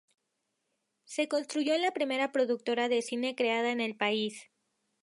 Se 1.03 1.27
constituyó 1.27 1.75
en 1.75 1.83
la 1.83 1.91
primera 1.91 2.31
productora 2.31 2.89
de 2.89 3.03
cine 3.03 3.35
creada 3.35 3.69
en 3.71 3.79
el 3.81 3.95
país. 3.95 4.49